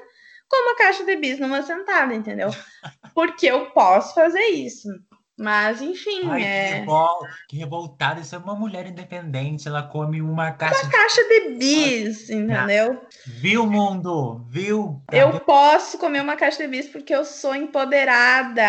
[0.46, 2.50] como a caixa de bis numa sentada, entendeu?
[3.14, 4.88] Porque eu posso fazer isso.
[5.36, 6.68] Mas, enfim, Ai, que, é.
[6.80, 7.18] revol...
[7.48, 8.20] que revoltada.
[8.20, 9.66] Isso é uma mulher independente.
[9.66, 10.88] Ela come uma caixa.
[10.88, 13.00] Caixa de bis, entendeu?
[13.26, 14.46] Viu, mundo?
[14.48, 15.02] Viu?
[15.10, 18.62] Eu posso comer uma caixa de bis porque eu sou empoderada.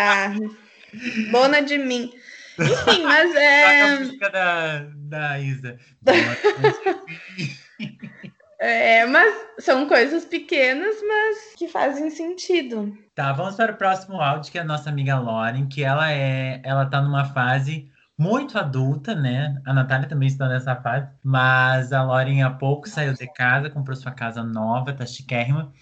[1.30, 2.12] Dona de mim.
[2.58, 5.78] Enfim, mas a é, música da, da Isa.
[8.58, 9.04] é.
[9.06, 12.96] Mas são coisas pequenas, mas que fazem sentido.
[13.14, 16.60] Tá, vamos para o próximo áudio, que é a nossa amiga Lauren, que ela é,
[16.64, 19.60] ela tá numa fase muito adulta, né?
[19.66, 23.96] A Natália também está nessa fase, mas a Lauren há pouco saiu de casa, comprou
[23.96, 25.72] sua casa nova, tá chiquérrima,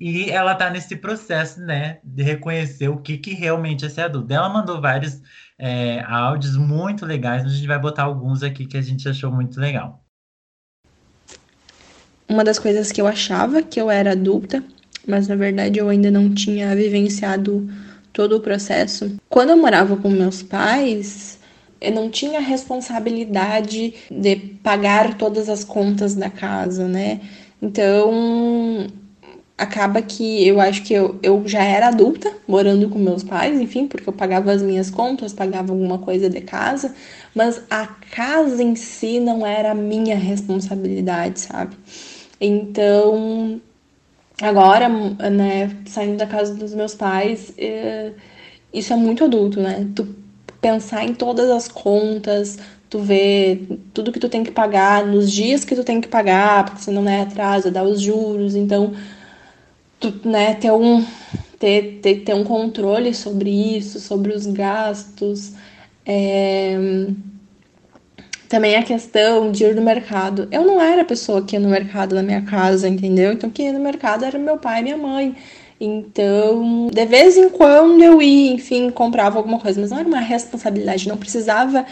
[0.00, 4.34] e ela tá nesse processo, né, de reconhecer o que que realmente é ser adulta.
[4.34, 5.20] Ela mandou vários
[5.58, 9.60] é, áudios muito legais, a gente vai botar alguns aqui que a gente achou muito
[9.60, 10.02] legal.
[12.32, 14.64] uma das coisas que eu achava que eu era adulta,
[15.06, 17.68] mas na verdade eu ainda não tinha vivenciado
[18.12, 19.14] todo o processo.
[19.28, 21.38] Quando eu morava com meus pais,
[21.82, 27.20] eu não tinha responsabilidade de pagar todas as contas da casa, né?
[27.60, 28.86] Então,
[29.56, 33.86] acaba que eu acho que eu, eu já era adulta morando com meus pais, enfim,
[33.86, 36.94] porque eu pagava as minhas contas, pagava alguma coisa de casa,
[37.34, 41.76] mas a casa em si não era a minha responsabilidade, sabe?
[42.40, 43.60] Então,
[44.40, 48.12] agora, né, saindo da casa dos meus pais, é,
[48.72, 49.86] isso é muito adulto, né?
[49.94, 50.21] Tu
[50.62, 55.64] pensar em todas as contas, tu ver tudo que tu tem que pagar, nos dias
[55.64, 58.94] que tu tem que pagar, porque senão não é atraso, dá os juros, então
[59.98, 61.04] tu, né, ter um
[61.58, 65.52] ter, ter, ter um controle sobre isso, sobre os gastos,
[66.04, 66.76] é,
[68.48, 70.48] também a questão de ir no mercado.
[70.50, 73.32] Eu não era a pessoa que ia no mercado na minha casa, entendeu?
[73.32, 75.36] Então, quem ia no mercado era meu pai e minha mãe.
[75.84, 80.20] Então, de vez em quando eu ia, enfim, comprava alguma coisa, mas não era uma
[80.20, 81.84] responsabilidade, não precisava.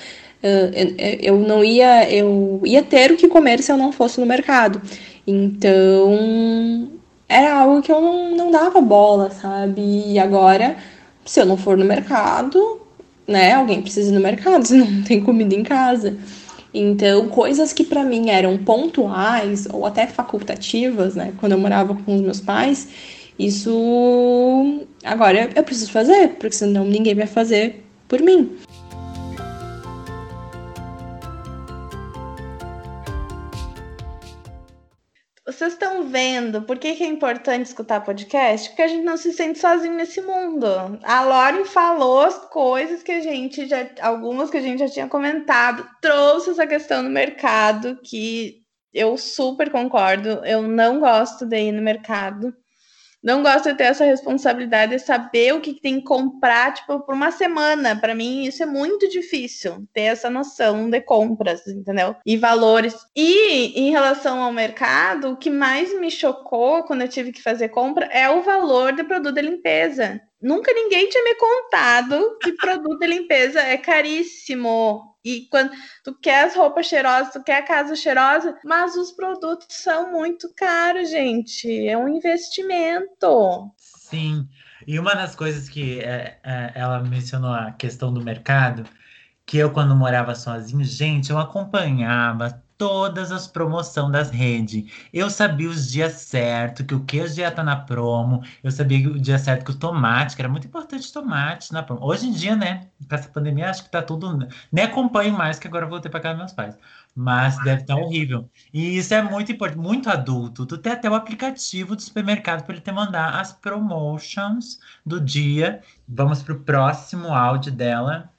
[1.21, 4.81] eu não ia, eu ia ter o que comer se eu não fosse no mercado.
[5.27, 6.89] Então,
[7.29, 9.83] era algo que eu não, não dava bola, sabe?
[9.83, 10.77] E agora,
[11.25, 12.81] se eu não for no mercado,
[13.27, 16.17] né, alguém precisa ir no mercado, senão não tem comida em casa.
[16.73, 22.15] Então, coisas que para mim eram pontuais ou até facultativas, né, quando eu morava com
[22.15, 22.89] os meus pais,
[23.47, 28.59] isso agora eu preciso fazer, porque senão ninguém vai fazer por mim.
[35.47, 38.69] Vocês estão vendo por que, que é importante escutar podcast?
[38.69, 40.67] Porque a gente não se sente sozinho nesse mundo.
[41.03, 43.87] A Lauren falou as coisas que a gente já.
[44.01, 49.71] Algumas que a gente já tinha comentado, trouxe essa questão no mercado, que eu super
[49.71, 50.29] concordo.
[50.45, 52.55] Eu não gosto de ir no mercado.
[53.23, 57.15] Não gosto de ter essa responsabilidade de saber o que, tem que comprar, tipo, por
[57.15, 57.95] uma semana.
[57.95, 62.17] Para mim, isso é muito difícil, ter essa noção de compras, entendeu?
[62.25, 62.95] E valores.
[63.15, 67.69] E em relação ao mercado, o que mais me chocou quando eu tive que fazer
[67.69, 70.21] compra é o valor do produto de limpeza.
[70.41, 75.10] Nunca ninguém tinha me contado que produto de limpeza é caríssimo.
[75.25, 75.71] E quando
[76.03, 80.53] tu quer as roupas cheirosas, tu quer a casa cheirosa, mas os produtos são muito
[80.55, 81.87] caros, gente.
[81.87, 83.71] É um investimento.
[83.77, 84.49] Sim,
[84.87, 88.85] e uma das coisas que é, é, ela mencionou a questão do mercado,
[89.45, 94.91] que eu quando morava sozinho, gente, eu acompanhava todas as promoções das redes.
[95.13, 99.21] Eu sabia os dias certos, que o queijo ia estar na promo, eu sabia o
[99.21, 102.03] dia certo que o tomate, que era muito importante tomate na promo.
[102.03, 104.49] Hoje em dia, né, com essa pandemia, acho que tá tudo.
[104.73, 106.79] Nem acompanho mais, que agora eu voltei para casa dos meus pais.
[107.15, 108.49] Mas deve estar horrível.
[108.73, 110.65] E isso é muito importante, muito adulto.
[110.65, 115.83] Tu tem até o aplicativo do supermercado para ele te mandar as promotions do dia.
[116.09, 118.33] Vamos pro próximo áudio dela.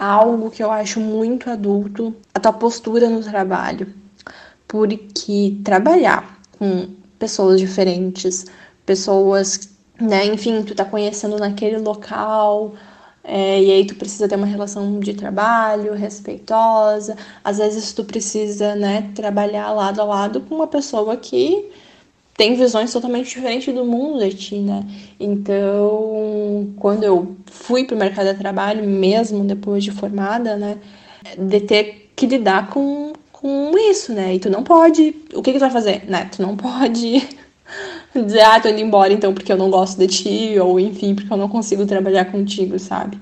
[0.00, 3.94] Algo que eu acho muito adulto, a tua postura no trabalho.
[4.68, 8.46] Porque trabalhar com pessoas diferentes,
[8.86, 12.74] pessoas, né, enfim, tu tá conhecendo naquele local,
[13.24, 17.16] É, e aí tu precisa ter uma relação de trabalho respeitosa.
[17.44, 21.70] Às vezes tu precisa, né, trabalhar lado a lado com uma pessoa que
[22.40, 24.82] tem visões totalmente diferentes do mundo de ti, né?
[25.20, 30.78] Então, quando eu fui para o mercado de trabalho, mesmo depois de formada, né,
[31.36, 34.36] de ter que lidar com, com isso, né?
[34.36, 35.14] E tu não pode.
[35.34, 36.04] O que, que tu vai fazer?
[36.08, 36.30] Né?
[36.34, 37.28] Tu não pode
[38.16, 41.30] dizer, ah, tô indo embora então porque eu não gosto de ti, ou enfim, porque
[41.30, 43.20] eu não consigo trabalhar contigo, sabe?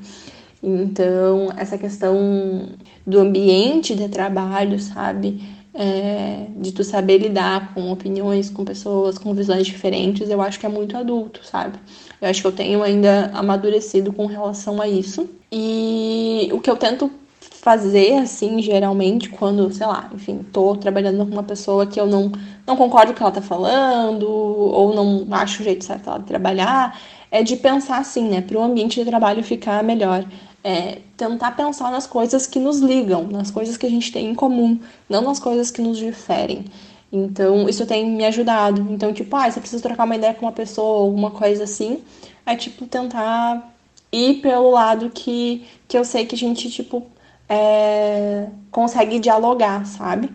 [0.62, 2.68] Então, essa questão
[3.04, 5.42] do ambiente de trabalho, sabe?
[5.74, 10.66] É, de tu saber lidar com opiniões, com pessoas, com visões diferentes, eu acho que
[10.66, 11.78] é muito adulto, sabe?
[12.20, 15.28] Eu acho que eu tenho ainda amadurecido com relação a isso.
[15.52, 21.32] E o que eu tento fazer, assim, geralmente, quando, sei lá, enfim, tô trabalhando com
[21.32, 22.32] uma pessoa que eu não,
[22.66, 26.18] não concordo com o que ela tá falando, ou não acho o jeito certo dela
[26.18, 26.98] de trabalhar,
[27.30, 30.24] é de pensar assim, né, para o ambiente de trabalho ficar melhor.
[30.64, 34.34] É, tentar pensar nas coisas que nos ligam, nas coisas que a gente tem em
[34.34, 36.64] comum, não nas coisas que nos diferem.
[37.12, 38.86] Então, isso tem me ajudado.
[38.90, 42.02] Então, tipo, ah, você precisa trocar uma ideia com uma pessoa, alguma coisa assim,
[42.44, 43.72] é tipo tentar
[44.12, 47.06] ir pelo lado que, que eu sei que a gente, tipo,
[47.48, 50.30] é, consegue dialogar, sabe?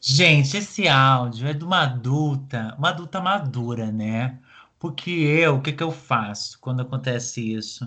[0.00, 4.38] Gente, esse áudio é de uma adulta, uma adulta madura, né?
[4.78, 7.86] Porque eu, o que, que eu faço quando acontece isso?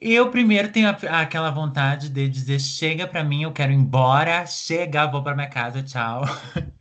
[0.00, 4.46] Eu primeiro tenho a, aquela vontade de dizer: chega para mim, eu quero ir embora,
[4.46, 6.22] chega, vou para minha casa, tchau.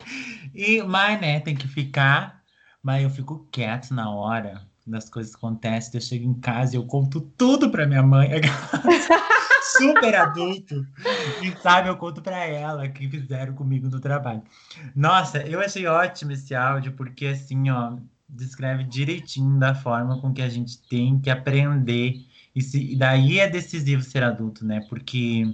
[0.54, 2.42] E, mas, né, tem que ficar
[2.84, 5.92] mas eu fico quieto na hora das coisas que acontecem.
[5.94, 8.30] Eu chego em casa e eu conto tudo para minha mãe.
[9.78, 10.86] Super adulto.
[11.42, 14.44] E sabe, eu conto para ela que fizeram comigo no trabalho.
[14.96, 20.42] Nossa, eu achei ótimo esse áudio, porque assim, ó, descreve direitinho da forma com que
[20.42, 22.26] a gente tem que aprender.
[22.56, 24.82] E, se, e daí é decisivo ser adulto, né?
[24.90, 25.54] Porque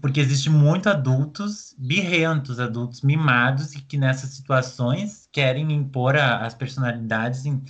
[0.00, 6.54] porque existe muito adultos birrentos, adultos mimados, e que nessas situações querem impor a, as
[6.54, 7.62] personalidades em,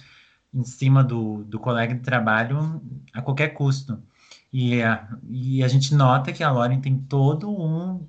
[0.55, 2.81] em cima do, do colega de trabalho
[3.12, 4.01] a qualquer custo.
[4.53, 8.07] E a, e a gente nota que a Lauren tem todo um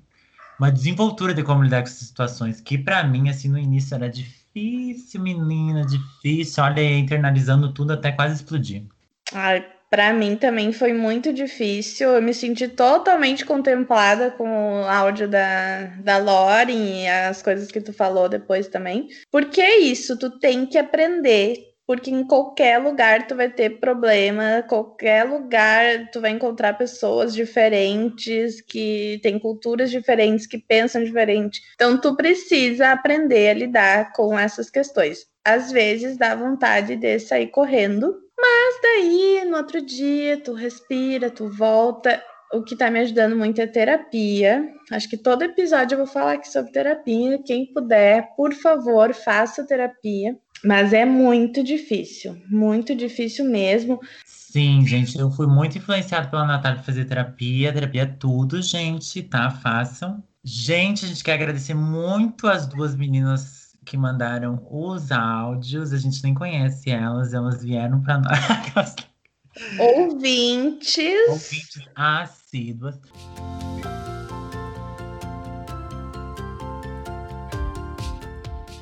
[0.58, 4.08] uma desenvoltura de como lidar com essas situações, que para mim, assim, no início era
[4.08, 6.64] difícil, menina, difícil.
[6.64, 8.84] Olha, internalizando tudo até quase explodir.
[9.32, 12.08] Ai, para mim também foi muito difícil.
[12.10, 17.80] Eu me senti totalmente contemplada com o áudio da, da Lauren e as coisas que
[17.80, 19.08] tu falou depois também.
[19.30, 21.65] Porque é isso, tu tem que aprender.
[21.86, 28.60] Porque em qualquer lugar tu vai ter problema, qualquer lugar tu vai encontrar pessoas diferentes,
[28.60, 31.60] que têm culturas diferentes, que pensam diferente.
[31.74, 35.26] Então tu precisa aprender a lidar com essas questões.
[35.44, 41.48] Às vezes dá vontade de sair correndo, mas daí, no outro dia, tu respira, tu
[41.48, 42.22] volta.
[42.52, 44.64] O que tá me ajudando muito é terapia.
[44.92, 47.42] Acho que todo episódio eu vou falar aqui sobre terapia.
[47.44, 50.36] Quem puder, por favor, faça terapia.
[50.64, 54.00] Mas é muito difícil, muito difícil mesmo.
[54.24, 57.72] Sim, gente, eu fui muito influenciado pela Natália fazer terapia.
[57.72, 59.50] Terapia é tudo, gente, tá?
[59.50, 60.22] Façam.
[60.42, 65.92] Gente, a gente quer agradecer muito as duas meninas que mandaram os áudios.
[65.92, 68.94] A gente nem conhece elas, elas vieram para nós.
[69.78, 71.28] Ouvintes.
[71.28, 72.98] Ouvintes assíduas.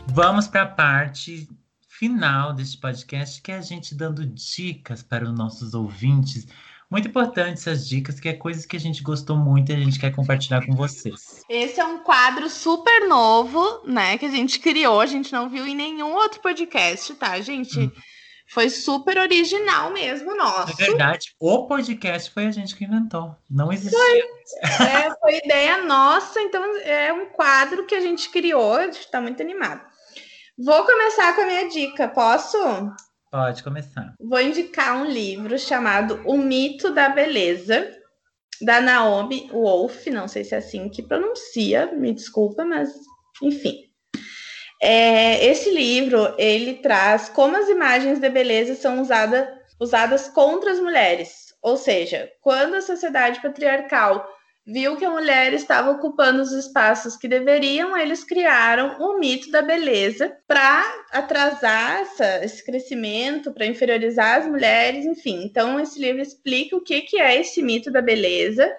[0.06, 1.48] Vamos para a parte
[1.98, 6.46] final deste podcast, que é a gente dando dicas para os nossos ouvintes
[6.90, 9.98] muito importante essas dicas, que é coisas que a gente gostou muito e a gente
[9.98, 11.42] quer compartilhar com vocês.
[11.48, 14.16] Esse é um quadro super novo, né?
[14.16, 17.80] Que a gente criou, a gente não viu em nenhum outro podcast, tá, gente?
[17.80, 17.90] Hum.
[18.46, 20.80] Foi super original mesmo, nosso.
[20.80, 23.34] É verdade, o podcast foi a gente que inventou.
[23.50, 23.98] Não existia.
[23.98, 29.10] Foi, é, foi ideia nossa, então é um quadro que a gente criou, a gente
[29.10, 29.80] tá muito animado.
[30.56, 32.56] Vou começar com a minha dica, posso?
[33.28, 34.14] Pode começar.
[34.20, 37.90] Vou indicar um livro chamado O Mito da Beleza,
[38.62, 42.92] da Naomi Wolf, não sei se é assim que pronuncia, me desculpa, mas
[43.42, 43.80] enfim.
[44.80, 50.78] É, esse livro ele traz como as imagens de beleza são usada, usadas contra as
[50.78, 54.24] mulheres, ou seja, quando a sociedade patriarcal
[54.66, 59.60] viu que a mulher estava ocupando os espaços que deveriam, eles criaram o mito da
[59.60, 65.42] beleza para atrasar essa, esse crescimento, para inferiorizar as mulheres, enfim.
[65.44, 68.70] Então, esse livro explica o que, que é esse mito da beleza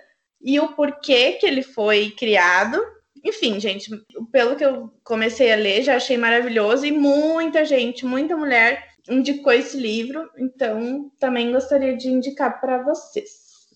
[0.41, 2.81] e o porquê que ele foi criado.
[3.23, 3.89] Enfim, gente,
[4.31, 9.53] pelo que eu comecei a ler, já achei maravilhoso e muita gente, muita mulher indicou
[9.53, 13.29] esse livro, então também gostaria de indicar para vocês.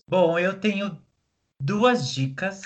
[0.08, 0.98] Bom, eu tenho
[1.60, 2.62] duas dicas.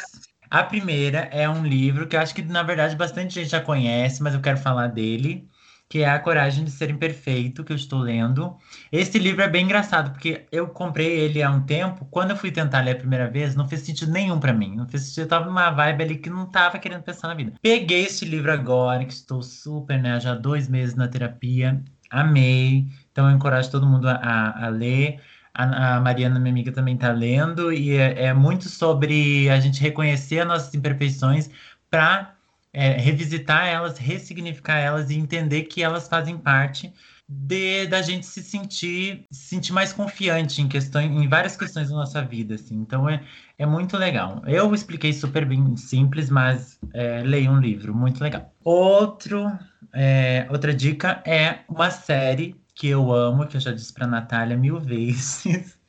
[0.50, 4.22] A primeira é um livro que eu acho que, na verdade, bastante gente já conhece,
[4.22, 5.48] mas eu quero falar dele,
[5.88, 8.56] que é A Coragem de Ser Imperfeito, que eu estou lendo.
[8.92, 12.06] Esse livro é bem engraçado, porque eu comprei ele há um tempo.
[12.10, 14.76] Quando eu fui tentar ler a primeira vez, não fez sentido nenhum para mim.
[14.76, 17.54] Não fez sentido, eu tava numa vibe ali que não tava querendo pensar na vida.
[17.60, 21.82] Peguei esse livro agora, que estou super, né, já dois meses na terapia.
[22.10, 22.86] Amei.
[23.10, 25.20] Então eu encorajo todo mundo a, a ler.
[25.54, 29.80] A, a, Mariana, minha amiga, também está lendo, e é, é, muito sobre a gente
[29.80, 31.48] reconhecer as nossas imperfeições
[31.88, 32.34] para
[32.72, 36.92] é, revisitar elas, ressignificar elas e entender que elas fazem parte
[37.26, 41.94] de da gente se sentir se sentir mais confiante em questões em várias questões da
[41.94, 42.74] nossa vida assim.
[42.76, 43.22] Então é,
[43.58, 44.42] é muito legal.
[44.46, 48.52] Eu expliquei super bem simples mas é, leia um livro muito legal.
[48.62, 49.50] Outro
[49.92, 54.56] é, outra dica é uma série que eu amo, que eu já disse pra Natália
[54.56, 55.74] mil vezes.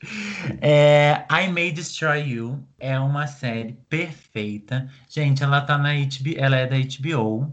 [0.62, 4.88] É, I May Destroy You é uma série perfeita.
[5.10, 7.52] Gente, ela tá na HBO, ela é da HBO.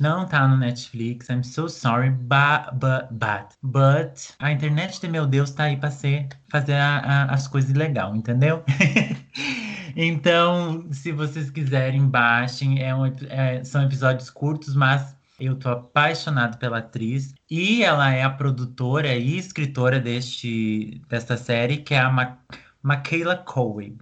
[0.00, 5.24] Não tá no Netflix, I'm so sorry, but, but, but, but a internet de meu
[5.24, 8.64] Deus tá aí pra ser, fazer a, a, as coisas legal, entendeu?
[9.94, 12.82] então, se vocês quiserem, baixem.
[12.82, 18.22] É um, é, são episódios curtos, mas eu tô apaixonado pela atriz e ela é
[18.22, 22.38] a produtora e escritora deste, desta série, que é a Ma
[22.82, 23.96] Michaela Coe.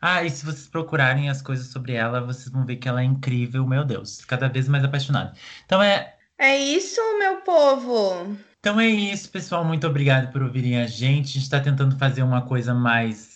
[0.00, 3.04] Ah, e se vocês procurarem as coisas sobre ela, vocês vão ver que ela é
[3.04, 5.32] incrível, meu Deus, cada vez mais apaixonada.
[5.64, 6.14] Então é.
[6.38, 8.36] É isso, meu povo!
[8.60, 9.64] Então é isso, pessoal.
[9.64, 11.30] Muito obrigado por ouvirem a gente.
[11.30, 13.27] A gente está tentando fazer uma coisa mais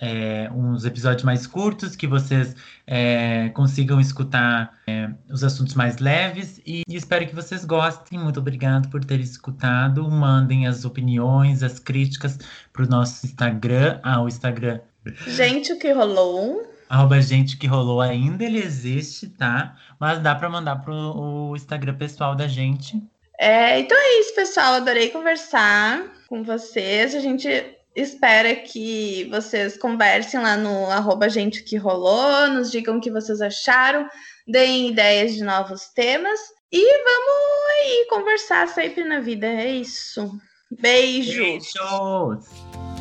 [0.00, 2.54] é, uns episódios mais curtos, que vocês
[2.86, 8.18] é, consigam escutar é, os assuntos mais leves e, e, espero que vocês gostem.
[8.18, 10.08] Muito obrigado por terem escutado.
[10.10, 12.38] Mandem as opiniões, as críticas
[12.72, 13.98] para o nosso Instagram.
[14.02, 14.80] Ah, o Instagram.
[15.26, 16.74] Gente, o que rolou?
[16.88, 19.76] Arroba gente que rolou ainda, ele existe, tá?
[19.98, 23.02] Mas dá para mandar pro o Instagram pessoal da gente.
[23.38, 24.74] É, então é isso, pessoal.
[24.74, 27.14] Adorei conversar com vocês.
[27.14, 27.48] A gente
[27.96, 33.40] espera que vocês conversem lá no arroba gente que rolou, nos digam o que vocês
[33.40, 34.06] acharam,
[34.46, 36.38] deem ideias de novos temas
[36.70, 39.46] e vamos aí conversar sempre na vida.
[39.46, 40.38] É isso.
[40.70, 41.42] Beijo.
[41.42, 42.95] Beijos.